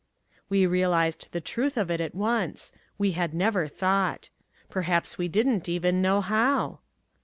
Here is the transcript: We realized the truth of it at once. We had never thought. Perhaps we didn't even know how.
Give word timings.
We 0.49 0.65
realized 0.65 1.31
the 1.31 1.41
truth 1.41 1.77
of 1.77 1.91
it 1.91 2.01
at 2.01 2.15
once. 2.15 2.71
We 2.97 3.11
had 3.11 3.35
never 3.35 3.67
thought. 3.67 4.31
Perhaps 4.67 5.19
we 5.19 5.27
didn't 5.27 5.69
even 5.69 6.01
know 6.01 6.21
how. 6.21 6.79